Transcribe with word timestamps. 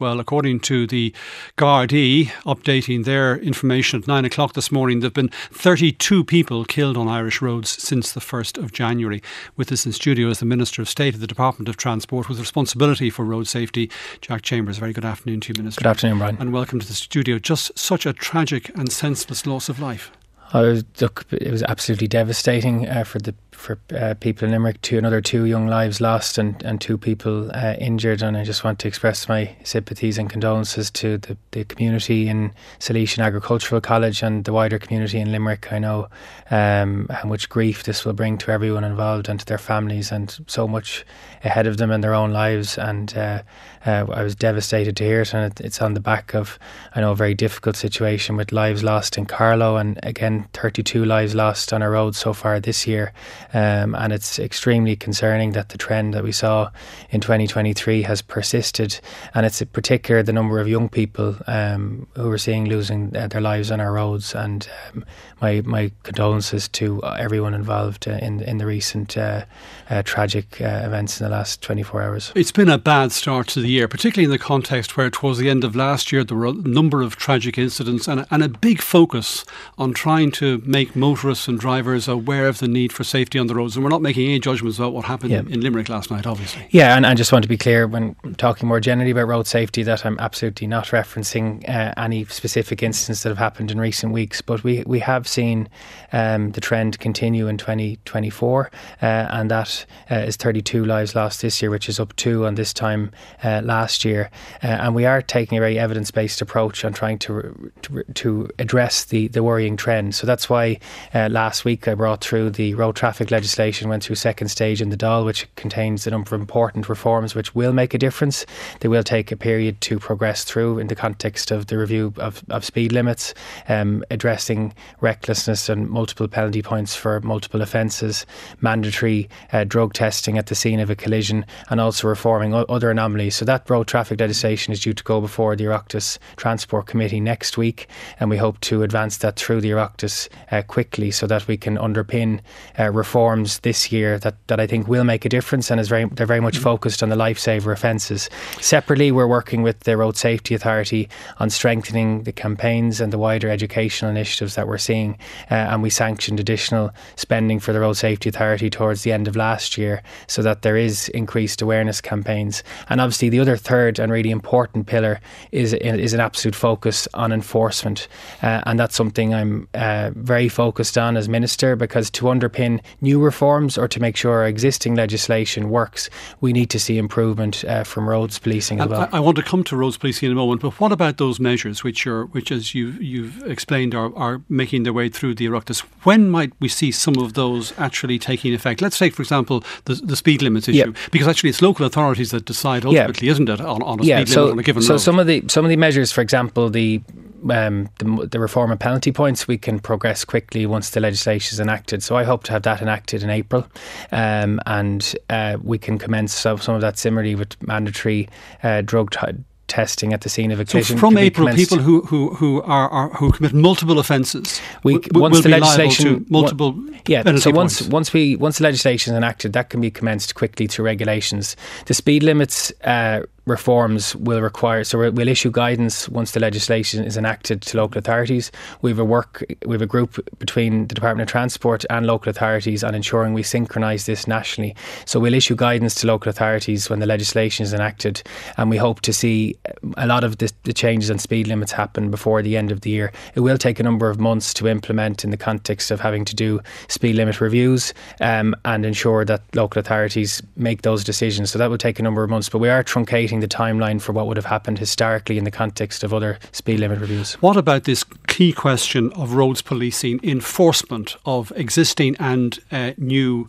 Well, 0.00 0.18
according 0.18 0.58
to 0.60 0.88
the 0.88 1.14
Gardaí, 1.56 2.26
updating 2.44 3.04
their 3.04 3.36
information 3.36 4.00
at 4.02 4.08
nine 4.08 4.24
o'clock 4.24 4.54
this 4.54 4.72
morning, 4.72 4.98
there 4.98 5.06
have 5.06 5.14
been 5.14 5.28
32 5.52 6.24
people 6.24 6.64
killed 6.64 6.96
on 6.96 7.06
Irish 7.06 7.40
roads 7.40 7.80
since 7.80 8.10
the 8.10 8.18
1st 8.18 8.58
of 8.58 8.72
January. 8.72 9.22
With 9.56 9.70
us 9.70 9.86
in 9.86 9.92
studio 9.92 10.30
is 10.30 10.40
the 10.40 10.46
Minister 10.46 10.82
of 10.82 10.88
State 10.88 11.14
of 11.14 11.20
the 11.20 11.28
Department 11.28 11.68
of 11.68 11.76
Transport 11.76 12.28
with 12.28 12.40
responsibility 12.40 13.08
for 13.08 13.24
road 13.24 13.46
safety, 13.46 13.88
Jack 14.20 14.42
Chambers. 14.42 14.78
Very 14.78 14.92
good 14.92 15.04
afternoon 15.04 15.38
to 15.42 15.52
you, 15.52 15.62
Minister. 15.62 15.82
Good 15.82 15.90
afternoon, 15.90 16.18
Brian. 16.18 16.38
And 16.40 16.52
welcome 16.52 16.80
to 16.80 16.86
the 16.88 16.92
studio. 16.92 17.38
Just 17.38 17.78
such 17.78 18.04
a 18.04 18.12
tragic 18.12 18.76
and 18.76 18.90
senseless 18.90 19.46
loss 19.46 19.68
of 19.68 19.78
life. 19.78 20.10
Oh, 20.52 20.82
look, 21.00 21.24
it 21.30 21.52
was 21.52 21.62
absolutely 21.62 22.08
devastating 22.08 22.88
uh, 22.88 23.04
for 23.04 23.20
the 23.20 23.34
for 23.54 23.78
uh, 23.94 24.14
people 24.20 24.46
in 24.46 24.52
Limerick. 24.52 24.80
Two 24.82 24.98
another 24.98 25.20
two 25.20 25.44
young 25.44 25.66
lives 25.66 26.00
lost 26.00 26.38
and, 26.38 26.62
and 26.62 26.80
two 26.80 26.98
people 26.98 27.50
uh, 27.52 27.74
injured. 27.78 28.22
And 28.22 28.36
I 28.36 28.44
just 28.44 28.64
want 28.64 28.78
to 28.80 28.88
express 28.88 29.28
my 29.28 29.56
sympathies 29.64 30.18
and 30.18 30.28
condolences 30.28 30.90
to 30.92 31.18
the, 31.18 31.36
the 31.52 31.64
community 31.64 32.28
in 32.28 32.52
Salesian 32.80 33.24
Agricultural 33.24 33.80
College 33.80 34.22
and 34.22 34.44
the 34.44 34.52
wider 34.52 34.78
community 34.78 35.18
in 35.18 35.32
Limerick. 35.32 35.72
I 35.72 35.78
know 35.78 36.08
um, 36.50 37.08
how 37.10 37.28
much 37.28 37.48
grief 37.48 37.84
this 37.84 38.04
will 38.04 38.12
bring 38.12 38.38
to 38.38 38.50
everyone 38.50 38.84
involved 38.84 39.28
and 39.28 39.40
to 39.40 39.46
their 39.46 39.58
families, 39.58 40.12
and 40.12 40.36
so 40.46 40.68
much 40.68 41.04
ahead 41.42 41.66
of 41.66 41.76
them 41.76 41.90
in 41.90 42.00
their 42.00 42.14
own 42.14 42.32
lives. 42.32 42.78
And 42.78 43.16
uh, 43.16 43.42
uh 43.86 44.06
I 44.12 44.22
was 44.22 44.34
devastated 44.34 44.96
to 44.96 45.04
hear 45.04 45.22
it. 45.22 45.34
And 45.34 45.52
it, 45.52 45.64
it's 45.64 45.80
on 45.80 45.94
the 45.94 46.00
back 46.00 46.34
of 46.34 46.58
I 46.94 47.00
know 47.00 47.12
a 47.12 47.16
very 47.16 47.34
difficult 47.34 47.76
situation 47.76 48.36
with 48.36 48.52
lives 48.52 48.82
lost 48.82 49.16
in 49.18 49.26
Carlow 49.26 49.76
and 49.76 49.98
again 50.02 50.48
32 50.52 51.04
lives 51.04 51.34
lost 51.34 51.72
on 51.72 51.82
our 51.82 51.90
road 51.90 52.14
so 52.14 52.32
far 52.32 52.60
this 52.60 52.86
year. 52.86 53.12
Um, 53.54 53.94
and 53.94 54.12
it's 54.12 54.38
extremely 54.38 54.96
concerning 54.96 55.52
that 55.52 55.68
the 55.68 55.78
trend 55.78 56.12
that 56.14 56.24
we 56.24 56.32
saw 56.32 56.70
in 57.10 57.20
2023 57.20 58.02
has 58.02 58.20
persisted. 58.20 59.00
And 59.32 59.46
it's 59.46 59.62
in 59.62 59.68
particular 59.68 60.22
the 60.24 60.32
number 60.32 60.58
of 60.58 60.68
young 60.68 60.88
people 60.88 61.36
um, 61.46 62.08
who 62.16 62.28
we're 62.28 62.38
seeing 62.38 62.68
losing 62.68 63.16
uh, 63.16 63.28
their 63.28 63.40
lives 63.40 63.70
on 63.70 63.80
our 63.80 63.92
roads. 63.92 64.34
And 64.34 64.68
um, 64.92 65.04
my, 65.40 65.60
my 65.64 65.92
condolences 66.02 66.68
to 66.68 67.02
everyone 67.04 67.54
involved 67.54 68.08
uh, 68.08 68.18
in, 68.20 68.40
in 68.40 68.58
the 68.58 68.66
recent 68.66 69.16
uh, 69.16 69.44
uh 69.90 70.02
tragic 70.02 70.60
uh, 70.60 70.82
events 70.84 71.20
in 71.20 71.24
the 71.24 71.30
last 71.30 71.62
24 71.62 72.02
hours. 72.02 72.32
It's 72.34 72.52
been 72.52 72.68
a 72.68 72.78
bad 72.78 73.12
start 73.12 73.46
to 73.48 73.60
the 73.60 73.68
year, 73.68 73.86
particularly 73.86 74.24
in 74.24 74.30
the 74.30 74.38
context 74.38 74.96
where 74.96 75.10
towards 75.10 75.38
the 75.38 75.48
end 75.48 75.62
of 75.62 75.76
last 75.76 76.10
year 76.10 76.24
there 76.24 76.36
were 76.36 76.46
a 76.46 76.52
number 76.52 77.02
of 77.02 77.16
tragic 77.16 77.58
incidents 77.58 78.08
and, 78.08 78.26
and 78.30 78.42
a 78.42 78.48
big 78.48 78.80
focus 78.80 79.44
on 79.78 79.92
trying 79.92 80.30
to 80.32 80.62
make 80.64 80.96
motorists 80.96 81.46
and 81.46 81.60
drivers 81.60 82.08
aware 82.08 82.48
of 82.48 82.58
the 82.58 82.68
need 82.68 82.92
for 82.92 83.04
safety 83.04 83.38
on 83.44 83.48
the 83.48 83.54
roads. 83.54 83.76
And 83.76 83.84
we're 83.84 83.90
not 83.90 84.02
making 84.02 84.24
any 84.24 84.38
judgments 84.38 84.78
about 84.78 84.92
what 84.92 85.04
happened 85.04 85.30
yeah. 85.30 85.40
in 85.40 85.60
Limerick 85.60 85.88
last 85.88 86.10
night, 86.10 86.26
obviously. 86.26 86.66
Yeah, 86.70 86.96
and 86.96 87.06
I 87.06 87.14
just 87.14 87.32
want 87.32 87.42
to 87.42 87.48
be 87.48 87.56
clear 87.56 87.86
when 87.86 88.14
talking 88.36 88.68
more 88.68 88.80
generally 88.80 89.10
about 89.10 89.28
road 89.28 89.46
safety 89.46 89.82
that 89.82 90.04
I'm 90.04 90.18
absolutely 90.18 90.66
not 90.66 90.86
referencing 90.86 91.68
uh, 91.68 91.92
any 91.96 92.24
specific 92.26 92.82
incidents 92.82 93.22
that 93.22 93.28
have 93.28 93.38
happened 93.38 93.70
in 93.70 93.78
recent 93.78 94.12
weeks, 94.12 94.40
but 94.40 94.64
we, 94.64 94.82
we 94.86 95.00
have 95.00 95.28
seen 95.28 95.68
um, 96.12 96.52
the 96.52 96.60
trend 96.60 96.98
continue 96.98 97.46
in 97.48 97.58
2024, 97.58 98.70
uh, 99.02 99.04
and 99.04 99.50
that 99.50 99.84
uh, 100.10 100.16
is 100.16 100.36
32 100.36 100.84
lives 100.84 101.14
lost 101.14 101.42
this 101.42 101.60
year, 101.60 101.70
which 101.70 101.88
is 101.88 102.00
up 102.00 102.14
two 102.16 102.46
on 102.46 102.54
this 102.54 102.72
time 102.72 103.10
uh, 103.42 103.60
last 103.62 104.04
year. 104.04 104.30
Uh, 104.62 104.68
and 104.68 104.94
we 104.94 105.04
are 105.04 105.20
taking 105.20 105.58
a 105.58 105.60
very 105.60 105.78
evidence 105.78 106.10
based 106.10 106.40
approach 106.40 106.84
on 106.84 106.92
trying 106.92 107.18
to, 107.18 107.72
to, 107.82 108.02
to 108.14 108.48
address 108.58 109.04
the, 109.04 109.28
the 109.28 109.42
worrying 109.42 109.76
trend. 109.76 110.14
So 110.14 110.26
that's 110.26 110.48
why 110.48 110.78
uh, 111.14 111.28
last 111.30 111.64
week 111.64 111.86
I 111.88 111.94
brought 111.94 112.22
through 112.22 112.50
the 112.50 112.74
road 112.74 112.96
traffic 112.96 113.30
legislation, 113.34 113.88
went 113.88 114.04
through 114.04 114.16
second 114.16 114.48
stage 114.48 114.80
in 114.80 114.90
the 114.90 114.96
Dáil, 114.96 115.24
which 115.24 115.46
contains 115.56 116.06
a 116.06 116.10
number 116.10 116.34
of 116.34 116.40
important 116.40 116.88
reforms 116.88 117.34
which 117.34 117.54
will 117.54 117.72
make 117.72 117.92
a 117.92 117.98
difference. 117.98 118.46
They 118.80 118.88
will 118.88 119.02
take 119.02 119.32
a 119.32 119.36
period 119.36 119.80
to 119.82 119.98
progress 119.98 120.44
through 120.44 120.78
in 120.78 120.86
the 120.86 120.94
context 120.94 121.50
of 121.50 121.66
the 121.66 121.76
review 121.76 122.12
of, 122.16 122.42
of 122.48 122.64
speed 122.64 122.92
limits, 122.92 123.34
um, 123.68 124.04
addressing 124.10 124.72
recklessness 125.00 125.68
and 125.68 125.88
multiple 125.88 126.28
penalty 126.28 126.62
points 126.62 126.94
for 126.94 127.20
multiple 127.20 127.60
offences, 127.60 128.24
mandatory 128.60 129.28
uh, 129.52 129.64
drug 129.64 129.92
testing 129.92 130.38
at 130.38 130.46
the 130.46 130.54
scene 130.54 130.80
of 130.80 130.90
a 130.90 130.94
collision, 130.94 131.44
and 131.70 131.80
also 131.80 132.06
reforming 132.06 132.54
o- 132.54 132.66
other 132.68 132.90
anomalies. 132.90 133.34
So 133.36 133.44
that 133.44 133.68
road 133.68 133.88
traffic 133.88 134.20
legislation 134.20 134.72
is 134.72 134.80
due 134.80 134.94
to 134.94 135.04
go 135.04 135.20
before 135.20 135.56
the 135.56 135.64
Oireachtas 135.64 136.18
Transport 136.36 136.86
Committee 136.86 137.20
next 137.20 137.58
week, 137.58 137.88
and 138.20 138.30
we 138.30 138.36
hope 138.36 138.60
to 138.60 138.82
advance 138.82 139.18
that 139.18 139.36
through 139.36 139.60
the 139.60 139.70
Oireachtas 139.70 140.28
uh, 140.52 140.62
quickly 140.62 141.10
so 141.10 141.26
that 141.26 141.48
we 141.48 141.56
can 141.56 141.76
underpin 141.76 142.40
uh, 142.78 142.90
reforms 143.14 143.60
this 143.60 143.92
year 143.92 144.18
that, 144.18 144.34
that 144.48 144.58
I 144.58 144.66
think 144.66 144.88
will 144.88 145.04
make 145.04 145.24
a 145.24 145.28
difference 145.28 145.70
and 145.70 145.80
is 145.80 145.88
very 145.88 146.04
they're 146.06 146.26
very 146.26 146.40
much 146.40 146.58
focused 146.58 147.00
on 147.00 147.10
the 147.10 147.16
lifesaver 147.16 147.72
offences. 147.72 148.28
Separately, 148.60 149.12
we're 149.12 149.28
working 149.28 149.62
with 149.62 149.78
the 149.80 149.96
Road 149.96 150.16
Safety 150.16 150.52
Authority 150.52 151.08
on 151.38 151.48
strengthening 151.48 152.24
the 152.24 152.32
campaigns 152.32 153.00
and 153.00 153.12
the 153.12 153.18
wider 153.18 153.48
educational 153.48 154.10
initiatives 154.10 154.56
that 154.56 154.66
we're 154.66 154.78
seeing, 154.78 155.16
uh, 155.48 155.54
and 155.70 155.80
we 155.80 155.90
sanctioned 155.90 156.40
additional 156.40 156.90
spending 157.14 157.60
for 157.60 157.72
the 157.72 157.78
Road 157.78 157.92
Safety 157.92 158.30
Authority 158.30 158.68
towards 158.68 159.02
the 159.04 159.12
end 159.12 159.28
of 159.28 159.36
last 159.36 159.78
year 159.78 160.02
so 160.26 160.42
that 160.42 160.62
there 160.62 160.76
is 160.76 161.08
increased 161.10 161.62
awareness 161.62 162.00
campaigns. 162.00 162.64
And 162.88 163.00
obviously, 163.00 163.28
the 163.28 163.38
other 163.38 163.56
third 163.56 164.00
and 164.00 164.10
really 164.10 164.32
important 164.32 164.88
pillar 164.88 165.20
is 165.52 165.72
is 165.72 166.14
an 166.14 166.20
absolute 166.20 166.56
focus 166.56 167.06
on 167.14 167.30
enforcement, 167.30 168.08
uh, 168.42 168.62
and 168.66 168.76
that's 168.76 168.96
something 168.96 169.32
I'm 169.32 169.68
uh, 169.72 170.10
very 170.16 170.48
focused 170.48 170.98
on 170.98 171.16
as 171.16 171.28
minister 171.28 171.76
because 171.76 172.10
to 172.10 172.24
underpin 172.24 172.80
new 173.04 173.20
reforms 173.20 173.78
or 173.78 173.86
to 173.86 174.00
make 174.00 174.16
sure 174.16 174.32
our 174.32 174.46
existing 174.46 174.96
legislation 174.96 175.70
works, 175.70 176.10
we 176.40 176.52
need 176.52 176.70
to 176.70 176.80
see 176.80 176.98
improvement 176.98 177.64
uh, 177.66 177.84
from 177.84 178.08
roads 178.08 178.38
policing 178.38 178.80
as 178.80 178.88
well. 178.88 179.08
I, 179.12 179.18
I, 179.18 179.20
want 179.20 179.36
to 179.36 179.42
come 179.42 179.62
to 179.64 179.76
roads 179.76 179.96
policing 179.96 180.26
in 180.26 180.32
a 180.32 180.34
moment, 180.34 180.62
but 180.62 180.80
what 180.80 180.90
about 180.90 181.18
those 181.18 181.38
measures 181.38 181.84
which 181.84 182.06
are, 182.06 182.24
which 182.26 182.50
as 182.50 182.74
you've, 182.74 183.00
you've 183.00 183.42
explained, 183.44 183.94
are, 183.94 184.12
are 184.16 184.42
making 184.48 184.82
their 184.82 184.92
way 184.92 185.08
through 185.08 185.34
the 185.36 185.46
Oireachtas? 185.46 185.80
When 186.02 186.30
might 186.30 186.52
we 186.58 186.68
see 186.68 186.90
some 186.90 187.16
of 187.18 187.34
those 187.34 187.72
actually 187.78 188.18
taking 188.18 188.54
effect? 188.54 188.80
Let's 188.80 188.98
take, 188.98 189.14
for 189.14 189.22
example, 189.22 189.62
the, 189.84 189.94
the 189.94 190.16
speed 190.16 190.42
limits 190.42 190.68
issue, 190.68 190.78
yeah. 190.78 191.08
because 191.12 191.28
actually 191.28 191.50
it's 191.50 191.62
local 191.62 191.86
authorities 191.86 192.30
that 192.32 192.46
decide 192.46 192.84
ultimately, 192.84 193.28
yeah. 193.28 193.32
isn't 193.32 193.48
it, 193.48 193.60
on, 193.60 193.82
on 193.82 194.00
a 194.00 194.02
yeah, 194.02 194.16
speed 194.18 194.32
so, 194.32 194.40
limit 194.40 194.52
on 194.52 194.58
a 194.58 194.62
given 194.62 194.82
so 194.82 194.94
road? 194.94 194.98
So 194.98 195.04
some 195.04 195.18
of 195.18 195.26
the 195.26 195.44
some 195.48 195.64
of 195.64 195.68
the 195.68 195.76
measures, 195.76 196.10
for 196.10 196.22
example, 196.22 196.70
the 196.70 197.02
um, 197.50 197.88
the, 197.98 198.28
the, 198.30 198.40
reform 198.40 198.70
of 198.70 198.78
penalty 198.78 199.12
points, 199.12 199.46
we 199.46 199.58
can 199.58 199.78
progress 199.78 200.24
quickly 200.24 200.66
once 200.66 200.90
the 200.90 201.00
legislation 201.00 201.54
is 201.54 201.60
enacted. 201.60 202.02
So 202.02 202.16
I 202.16 202.24
hope 202.24 202.44
to 202.44 202.52
have 202.52 202.62
that 202.62 202.82
enacted 202.82 203.22
in 203.22 203.30
April, 203.30 203.66
um, 204.12 204.60
and 204.66 205.14
uh, 205.30 205.58
we 205.62 205.78
can 205.78 205.98
commence 205.98 206.32
some, 206.32 206.58
some 206.58 206.74
of 206.74 206.80
that 206.80 206.98
similarly 206.98 207.34
with 207.34 207.60
mandatory 207.66 208.28
uh, 208.62 208.82
drug. 208.82 209.10
T- 209.10 209.44
testing 209.66 210.12
at 210.12 210.20
the 210.20 210.28
scene 210.28 210.52
of 210.52 210.60
a 210.60 210.64
collision. 210.64 210.96
So 210.96 211.00
from 211.00 211.16
April, 211.16 211.48
people 211.54 211.78
who 211.78 212.02
who 212.02 212.34
who 212.34 212.62
are, 212.62 212.88
are, 212.90 213.08
who 213.10 213.32
commit 213.32 213.54
multiple 213.54 213.98
offences, 213.98 214.60
we, 214.82 214.98
w- 214.98 215.22
once 215.22 215.42
the 215.42 215.48
legislation 215.48 216.26
multiple 216.28 216.72
one, 216.72 217.00
yeah. 217.06 217.22
So 217.36 217.50
once 217.50 217.80
points. 217.80 217.92
once 217.92 218.12
we 218.12 218.36
once 218.36 218.58
the 218.58 218.64
legislation 218.64 219.14
is 219.14 219.16
enacted, 219.16 219.52
that 219.54 219.70
can 219.70 219.80
be 219.80 219.90
commenced 219.90 220.34
quickly 220.34 220.66
through 220.66 220.84
regulations. 220.84 221.56
The 221.86 221.94
speed 221.94 222.22
limits. 222.22 222.72
Uh, 222.82 223.22
reforms 223.46 224.16
will 224.16 224.40
require 224.40 224.84
so 224.84 224.98
we'll 224.98 225.28
issue 225.28 225.50
guidance 225.50 226.08
once 226.08 226.32
the 226.32 226.40
legislation 226.40 227.04
is 227.04 227.16
enacted 227.16 227.60
to 227.62 227.76
local 227.76 227.98
authorities. 227.98 228.50
We 228.80 228.90
have 228.90 228.98
a 228.98 229.04
work 229.04 229.44
we 229.66 229.74
have 229.74 229.82
a 229.82 229.86
group 229.86 230.18
between 230.38 230.86
the 230.86 230.94
Department 230.94 231.28
of 231.28 231.32
Transport 231.32 231.84
and 231.90 232.06
local 232.06 232.30
authorities 232.30 232.82
on 232.82 232.94
ensuring 232.94 233.34
we 233.34 233.42
synchronise 233.42 234.06
this 234.06 234.26
nationally. 234.26 234.74
So 235.04 235.20
we'll 235.20 235.34
issue 235.34 235.56
guidance 235.56 235.94
to 235.96 236.06
local 236.06 236.30
authorities 236.30 236.88
when 236.88 237.00
the 237.00 237.06
legislation 237.06 237.64
is 237.64 237.74
enacted 237.74 238.22
and 238.56 238.70
we 238.70 238.76
hope 238.76 239.02
to 239.02 239.12
see 239.12 239.56
a 239.96 240.06
lot 240.06 240.24
of 240.24 240.38
the, 240.38 240.52
the 240.64 240.72
changes 240.72 241.10
on 241.10 241.18
speed 241.18 241.46
limits 241.46 241.72
happen 241.72 242.10
before 242.10 242.40
the 242.42 242.56
end 242.56 242.70
of 242.70 242.80
the 242.80 242.90
year. 242.90 243.12
It 243.34 243.40
will 243.40 243.58
take 243.58 243.78
a 243.78 243.82
number 243.82 244.08
of 244.08 244.18
months 244.18 244.54
to 244.54 244.68
implement 244.68 245.24
in 245.24 245.30
the 245.30 245.36
context 245.36 245.90
of 245.90 246.00
having 246.00 246.24
to 246.24 246.34
do 246.34 246.60
speed 246.88 247.16
limit 247.16 247.40
reviews 247.40 247.92
um, 248.20 248.54
and 248.64 248.86
ensure 248.86 249.24
that 249.26 249.42
local 249.54 249.80
authorities 249.80 250.42
make 250.56 250.82
those 250.82 251.04
decisions. 251.04 251.50
So 251.50 251.58
that 251.58 251.68
will 251.68 251.78
take 251.78 251.98
a 251.98 252.02
number 252.02 252.22
of 252.22 252.30
months 252.30 252.48
but 252.48 252.58
we 252.58 252.68
are 252.68 252.82
truncating 252.82 253.33
the 253.40 253.48
timeline 253.48 254.00
for 254.00 254.12
what 254.12 254.26
would 254.26 254.36
have 254.36 254.46
happened 254.46 254.78
historically 254.78 255.38
in 255.38 255.44
the 255.44 255.50
context 255.50 256.04
of 256.04 256.12
other 256.12 256.38
speed 256.52 256.80
limit 256.80 257.00
reviews. 257.00 257.34
What 257.34 257.56
about 257.56 257.84
this 257.84 258.04
key 258.26 258.52
question 258.52 259.12
of 259.12 259.34
roads 259.34 259.62
policing 259.62 260.20
enforcement 260.22 261.16
of 261.24 261.52
existing 261.56 262.16
and 262.18 262.58
uh, 262.72 262.92
new 262.98 263.48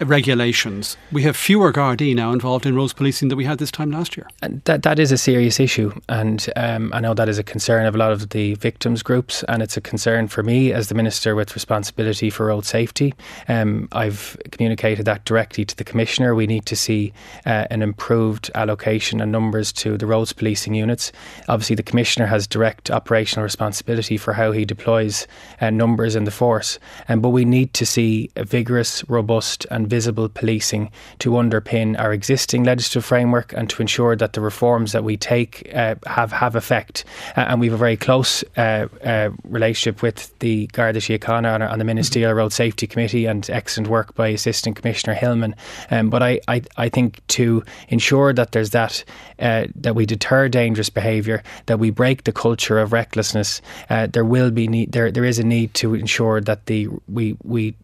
regulations. 0.00 0.96
We 1.10 1.22
have 1.22 1.36
fewer 1.36 1.72
Gardaí 1.72 2.14
now 2.14 2.32
involved 2.32 2.66
in 2.66 2.74
roads 2.74 2.92
policing 2.92 3.28
than 3.28 3.38
we 3.38 3.44
had 3.44 3.58
this 3.58 3.70
time 3.70 3.90
last 3.90 4.16
year. 4.16 4.28
And 4.42 4.60
that 4.64 4.82
that 4.82 4.98
is 4.98 5.10
a 5.10 5.18
serious 5.18 5.58
issue, 5.58 5.92
and 6.08 6.46
um, 6.56 6.92
I 6.92 7.00
know 7.00 7.14
that 7.14 7.28
is 7.28 7.38
a 7.38 7.42
concern 7.42 7.86
of 7.86 7.94
a 7.94 7.98
lot 7.98 8.12
of 8.12 8.30
the 8.30 8.54
victims 8.54 9.02
groups, 9.02 9.42
and 9.44 9.62
it's 9.62 9.76
a 9.76 9.80
concern 9.80 10.28
for 10.28 10.42
me 10.42 10.72
as 10.72 10.88
the 10.88 10.94
minister 10.94 11.34
with 11.34 11.54
responsibility 11.54 12.28
for 12.28 12.46
road 12.46 12.66
safety. 12.66 13.14
Um, 13.48 13.88
I've 13.92 14.36
communicated 14.50 15.06
that 15.06 15.24
directly 15.24 15.64
to 15.64 15.76
the 15.76 15.84
commissioner. 15.84 16.34
We 16.34 16.46
need 16.46 16.66
to 16.66 16.76
see 16.76 17.12
uh, 17.46 17.66
an 17.70 17.82
improved 17.82 18.50
allocation 18.54 19.20
and 19.20 19.32
numbers 19.32 19.72
to 19.74 19.96
the 19.96 20.06
roads 20.06 20.32
policing 20.32 20.74
units. 20.74 21.12
Obviously, 21.48 21.76
the 21.76 21.82
commissioner 21.82 22.26
has 22.26 22.46
direct 22.46 22.90
operational 22.90 23.44
responsibility 23.44 24.16
for 24.16 24.34
how 24.34 24.52
he 24.52 24.64
deploys 24.64 25.26
uh, 25.60 25.70
numbers 25.70 26.16
in 26.16 26.24
the 26.24 26.30
force, 26.30 26.78
um, 27.08 27.20
but 27.20 27.30
we 27.30 27.44
need 27.44 27.72
to 27.74 27.86
see 27.86 28.30
a 28.36 28.44
vigorous, 28.44 29.08
robust, 29.08 29.66
and 29.70 29.85
and 29.86 29.90
visible 29.90 30.28
policing 30.28 30.90
to 31.18 31.30
underpin 31.30 31.98
our 31.98 32.12
existing 32.12 32.64
legislative 32.64 33.04
framework 33.04 33.52
and 33.52 33.70
to 33.70 33.80
ensure 33.80 34.16
that 34.16 34.32
the 34.32 34.40
reforms 34.40 34.92
that 34.92 35.04
we 35.04 35.16
take 35.16 35.70
uh, 35.74 35.94
have 36.06 36.32
have 36.32 36.56
effect. 36.56 37.04
Uh, 37.36 37.46
and 37.48 37.60
we 37.60 37.66
have 37.68 37.74
a 37.74 37.78
very 37.78 37.96
close 37.96 38.44
uh, 38.56 38.88
uh, 39.04 39.30
relationship 39.44 40.02
with 40.02 40.36
the 40.40 40.66
Garda 40.72 41.00
Síochána 41.00 41.54
on, 41.54 41.62
and 41.62 41.80
the 41.80 41.84
Ministerial 41.84 42.32
Road 42.32 42.52
Safety 42.52 42.86
Committee 42.86 43.26
and 43.26 43.48
excellent 43.50 43.88
work 43.88 44.14
by 44.14 44.28
Assistant 44.28 44.76
Commissioner 44.76 45.14
Hilman. 45.14 45.54
Um, 45.90 46.10
but 46.10 46.22
I, 46.22 46.40
I, 46.48 46.62
I 46.76 46.88
think 46.88 47.20
to 47.28 47.62
ensure 47.88 48.32
that 48.32 48.52
there's 48.52 48.70
that 48.70 49.04
uh, 49.38 49.66
that 49.76 49.94
we 49.94 50.06
deter 50.06 50.48
dangerous 50.48 50.90
behaviour, 50.90 51.42
that 51.66 51.78
we 51.78 51.90
break 51.90 52.24
the 52.24 52.32
culture 52.32 52.78
of 52.78 52.92
recklessness, 52.92 53.62
there 53.88 54.24
will 54.24 54.50
be 54.50 54.66
need, 54.66 54.92
there 54.92 55.10
there 55.12 55.24
is 55.24 55.38
a 55.38 55.44
need 55.44 55.72
to 55.74 55.94
ensure 55.94 56.40
that 56.40 56.66
the 56.66 56.88
we 57.08 57.36
we 57.44 57.74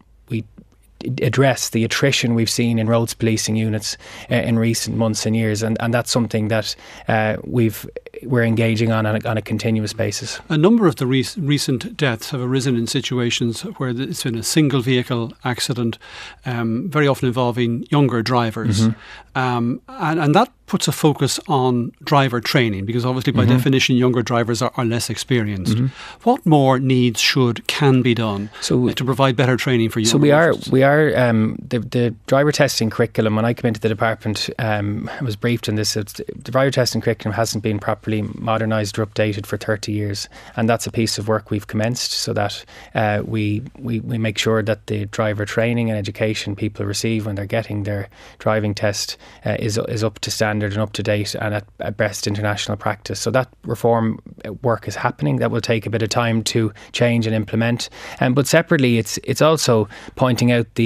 address 1.21 1.69
the 1.69 1.83
attrition 1.83 2.35
we've 2.35 2.49
seen 2.49 2.79
in 2.79 2.87
roads 2.87 3.13
policing 3.13 3.55
units 3.55 3.97
uh, 4.31 4.35
in 4.35 4.57
recent 4.59 4.97
months 4.97 5.25
and 5.25 5.35
years, 5.35 5.63
and, 5.63 5.77
and 5.79 5.93
that's 5.93 6.11
something 6.11 6.47
that 6.49 6.75
uh, 7.07 7.37
we've 7.43 7.87
we're 8.23 8.43
engaging 8.43 8.91
on 8.91 9.05
on 9.05 9.15
a, 9.15 9.27
on 9.27 9.37
a, 9.37 9.41
continuous 9.41 9.93
basis. 9.93 10.39
A 10.49 10.57
number 10.57 10.87
of 10.87 10.97
the 10.97 11.07
re- 11.07 11.25
recent 11.37 11.97
deaths 11.97 12.29
have 12.29 12.41
arisen 12.41 12.75
in 12.75 12.87
situations 12.87 13.61
where 13.77 13.89
it's 13.89 14.23
been 14.23 14.37
a 14.37 14.43
single 14.43 14.81
vehicle 14.81 15.33
accident, 15.43 15.97
um, 16.45 16.89
very 16.89 17.07
often 17.07 17.27
involving 17.27 17.85
younger 17.89 18.21
drivers, 18.21 18.81
mm-hmm. 18.81 19.39
um, 19.39 19.81
and, 19.87 20.19
and 20.19 20.35
that 20.35 20.51
puts 20.65 20.87
a 20.87 20.91
focus 20.91 21.39
on 21.47 21.91
driver 22.03 22.39
training 22.39 22.85
because 22.85 23.05
obviously 23.05 23.31
by 23.31 23.43
mm-hmm. 23.43 23.55
definition 23.55 23.95
younger 23.95 24.21
drivers 24.21 24.61
are, 24.61 24.71
are 24.75 24.85
less 24.85 25.09
experienced. 25.09 25.75
Mm-hmm. 25.75 25.87
What 26.23 26.45
more 26.45 26.79
needs 26.79 27.19
should 27.19 27.67
can 27.67 28.01
be 28.01 28.13
done 28.13 28.49
so, 28.61 28.89
to 28.89 29.05
provide 29.05 29.35
better 29.35 29.57
training 29.57 29.89
for 29.89 29.99
you? 29.99 30.05
So 30.05 30.17
we 30.17 30.31
are 30.31 30.53
we 30.71 30.83
are 30.83 30.92
um, 31.15 31.57
the 31.69 31.79
the 31.79 32.15
driver 32.27 32.51
testing 32.51 32.89
curriculum. 32.89 33.35
When 33.35 33.45
I 33.45 33.53
came 33.53 33.67
into 33.67 33.81
the 33.81 33.89
department, 33.89 34.49
um, 34.59 35.09
I 35.19 35.23
was 35.23 35.35
briefed 35.35 35.69
on 35.69 35.75
this. 35.75 35.93
the 35.93 36.51
driver 36.51 36.71
testing 36.71 37.01
curriculum 37.01 37.35
hasn't 37.35 37.63
been 37.63 37.79
properly 37.79 38.21
modernised 38.35 38.97
or 38.97 39.05
updated 39.05 39.45
for 39.45 39.57
thirty 39.57 39.91
years, 39.91 40.29
and 40.55 40.69
that's 40.69 40.87
a 40.87 40.91
piece 40.91 41.17
of 41.17 41.27
work 41.27 41.51
we've 41.51 41.67
commenced 41.67 42.11
so 42.11 42.33
that 42.33 42.65
uh, 42.95 43.21
we, 43.25 43.61
we 43.79 43.99
we 43.99 44.17
make 44.17 44.37
sure 44.37 44.63
that 44.63 44.87
the 44.87 45.05
driver 45.07 45.45
training 45.45 45.89
and 45.89 45.97
education 45.97 46.55
people 46.55 46.85
receive 46.85 47.25
when 47.25 47.35
they're 47.35 47.45
getting 47.45 47.83
their 47.83 48.09
driving 48.39 48.73
test 48.73 49.17
uh, 49.45 49.57
is 49.59 49.77
is 49.89 50.03
up 50.03 50.19
to 50.19 50.31
standard 50.31 50.53
standard 50.53 50.73
and 50.73 50.81
up 50.81 50.93
to 50.93 51.03
date 51.03 51.35
and 51.35 51.53
at, 51.53 51.65
at 51.79 51.97
best 51.97 52.27
international 52.27 52.77
practice. 52.77 53.19
So 53.19 53.31
that 53.31 53.47
reform 53.65 54.19
work 54.61 54.87
is 54.87 54.95
happening. 54.95 55.37
That 55.37 55.51
will 55.51 55.61
take 55.61 55.85
a 55.85 55.89
bit 55.89 56.03
of 56.03 56.09
time 56.09 56.43
to 56.53 56.71
change 56.91 57.25
and 57.27 57.35
implement. 57.35 57.89
Um, 58.21 58.33
but 58.33 58.47
separately, 58.47 58.97
it's 58.97 59.17
it's 59.23 59.41
also 59.41 59.87
pointing 60.15 60.51
out 60.51 60.67
the 60.75 60.82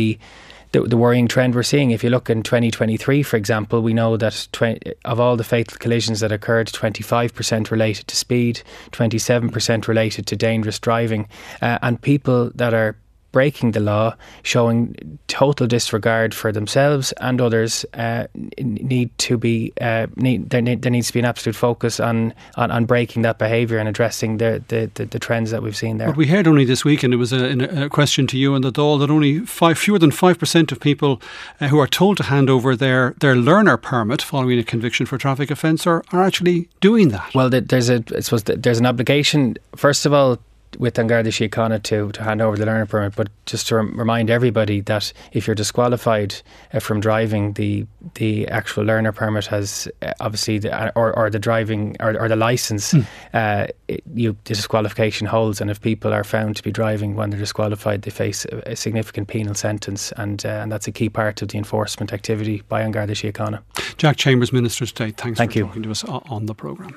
the, 0.71 0.81
the, 0.81 0.97
worrying 0.97 1.27
trend 1.27 1.55
we're 1.55 1.63
seeing. 1.63 1.91
If 1.91 2.03
you 2.03 2.09
look 2.09 2.29
in 2.29 2.43
2023, 2.43 3.23
for 3.23 3.37
example, 3.37 3.81
we 3.81 3.93
know 3.93 4.17
that 4.17 4.47
20, 4.51 4.93
of 5.05 5.19
all 5.19 5.37
the 5.37 5.43
fatal 5.43 5.77
collisions 5.77 6.19
that 6.19 6.31
occurred, 6.31 6.67
25% 6.67 7.71
related 7.71 8.07
to 8.07 8.15
speed, 8.15 8.61
27% 8.91 9.87
related 9.87 10.27
to 10.27 10.35
dangerous 10.35 10.79
driving, 10.79 11.27
uh, 11.61 11.79
and 11.81 12.01
people 12.01 12.51
that 12.55 12.73
are 12.73 12.97
breaking 13.37 13.69
the 13.73 13.79
law, 13.79 14.15
showing 14.41 15.19
total 15.27 15.67
disregard 15.67 16.33
for 16.33 16.51
themselves 16.51 17.11
and 17.27 17.39
others, 17.39 17.85
uh, 17.93 18.25
need 18.57 19.15
to 19.19 19.37
be 19.37 19.71
uh, 19.79 20.07
need, 20.15 20.49
there, 20.49 20.59
need, 20.59 20.81
there 20.81 20.91
needs 20.91 21.05
to 21.05 21.13
be 21.13 21.19
an 21.19 21.25
absolute 21.25 21.55
focus 21.55 21.99
on 21.99 22.33
on, 22.55 22.71
on 22.71 22.85
breaking 22.85 23.21
that 23.21 23.37
behaviour 23.37 23.77
and 23.77 23.87
addressing 23.87 24.37
the, 24.37 24.63
the, 24.69 24.89
the, 24.95 25.05
the, 25.05 25.19
trends 25.19 25.51
that 25.51 25.61
we've 25.61 25.77
seen 25.77 25.99
there. 25.99 26.07
But 26.07 26.17
we 26.17 26.25
heard 26.25 26.47
only 26.47 26.65
this 26.65 26.83
week, 26.83 27.03
and 27.03 27.13
it 27.13 27.17
was 27.17 27.31
a, 27.31 27.85
a 27.85 27.89
question 27.89 28.25
to 28.25 28.39
you 28.39 28.55
and 28.55 28.63
the 28.63 28.71
Dáil 28.71 28.97
that 29.01 29.11
only 29.11 29.41
five 29.41 29.77
fewer 29.77 29.99
than 29.99 30.09
five 30.09 30.39
percent 30.39 30.71
of 30.71 30.79
people 30.79 31.21
uh, 31.61 31.67
who 31.67 31.77
are 31.77 31.85
told 31.85 32.17
to 32.17 32.23
hand 32.23 32.49
over 32.49 32.75
their 32.75 33.13
their 33.19 33.35
learner 33.35 33.77
permit 33.77 34.23
following 34.23 34.57
a 34.57 34.63
conviction 34.63 35.05
for 35.05 35.19
traffic 35.19 35.51
offence 35.51 35.85
are, 35.85 36.03
are 36.11 36.23
actually 36.23 36.69
doing 36.81 37.09
that. 37.09 37.35
Well, 37.35 37.51
there's 37.51 37.89
a 37.91 38.03
I 38.15 38.21
suppose 38.21 38.43
there's 38.45 38.79
an 38.79 38.87
obligation. 38.87 39.57
First 39.75 40.07
of 40.07 40.11
all, 40.13 40.39
with 40.77 40.97
An 40.99 41.07
Garda 41.07 41.29
Síochána 41.29 41.81
to, 41.83 42.11
to 42.11 42.23
hand 42.23 42.41
over 42.41 42.57
the 42.57 42.65
learner 42.65 42.85
permit, 42.85 43.15
but 43.15 43.29
just 43.45 43.67
to 43.67 43.75
remind 43.75 44.29
everybody 44.29 44.81
that 44.81 45.13
if 45.31 45.47
you're 45.47 45.55
disqualified 45.55 46.35
uh, 46.73 46.79
from 46.79 46.99
driving, 46.99 47.53
the 47.53 47.85
the 48.15 48.47
actual 48.47 48.83
learner 48.83 49.11
permit 49.11 49.45
has 49.47 49.87
uh, 50.01 50.13
obviously 50.19 50.59
the, 50.59 50.71
uh, 50.71 50.91
or, 50.95 51.17
or 51.17 51.29
the 51.29 51.39
driving 51.39 51.95
or, 51.99 52.17
or 52.19 52.27
the 52.27 52.35
license, 52.35 52.93
mm. 52.93 53.05
uh, 53.33 53.67
it, 53.87 54.03
you 54.13 54.35
the 54.45 54.53
disqualification 54.53 55.27
holds, 55.27 55.61
and 55.61 55.69
if 55.69 55.81
people 55.81 56.13
are 56.13 56.23
found 56.23 56.55
to 56.55 56.63
be 56.63 56.71
driving 56.71 57.15
when 57.15 57.29
they're 57.29 57.39
disqualified, 57.39 58.01
they 58.03 58.11
face 58.11 58.45
a, 58.45 58.71
a 58.71 58.75
significant 58.75 59.27
penal 59.27 59.55
sentence, 59.55 60.11
and 60.17 60.45
uh, 60.45 60.49
and 60.49 60.71
that's 60.71 60.87
a 60.87 60.91
key 60.91 61.09
part 61.09 61.41
of 61.41 61.49
the 61.49 61.57
enforcement 61.57 62.13
activity 62.13 62.63
by 62.69 62.81
An 62.81 62.91
Garda 62.91 63.13
Síochána. 63.13 63.61
Jack 63.97 64.17
Chambers, 64.17 64.53
Minister 64.53 64.83
of 64.83 64.89
State, 64.89 65.17
thanks 65.17 65.37
Thank 65.37 65.53
for 65.53 65.59
you. 65.59 65.65
talking 65.65 65.83
to 65.83 65.91
us 65.91 66.03
on 66.03 66.45
the 66.45 66.53
programme. 66.55 66.95